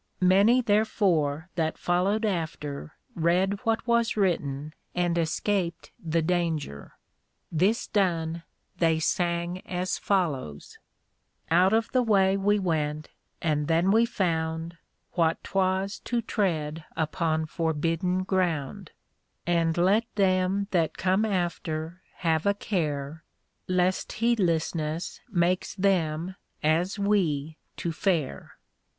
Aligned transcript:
_Many 0.27 0.61
therefore 0.61 1.47
that 1.53 1.77
followed 1.77 2.25
after 2.25 2.93
read 3.13 3.59
what 3.65 3.85
was 3.85 4.17
written, 4.17 4.73
and 4.95 5.15
escaped 5.15 5.91
the 6.03 6.23
danger. 6.23 6.93
This 7.51 7.85
done, 7.85 8.41
they 8.77 8.97
sang 8.97 9.61
as 9.67 9.99
follows: 9.99 10.79
Out 11.51 11.71
of 11.71 11.91
the 11.91 12.01
way 12.01 12.35
we 12.35 12.57
went, 12.57 13.09
and 13.43 13.67
then 13.67 13.91
we 13.91 14.07
found 14.07 14.77
What 15.11 15.43
'twas 15.43 15.99
to 15.99 16.23
tread 16.23 16.83
upon 16.97 17.45
forbidden 17.45 18.23
ground; 18.23 18.89
And 19.45 19.77
let 19.77 20.05
them 20.15 20.65
that 20.71 20.97
come 20.97 21.25
after 21.25 22.01
have 22.15 22.47
a 22.47 22.55
care, 22.55 23.23
Lest 23.67 24.13
heedlessness 24.13 25.21
makes 25.29 25.75
them, 25.75 26.37
as 26.63 26.97
we, 26.97 27.57
to 27.77 27.91
fare. 27.91 28.57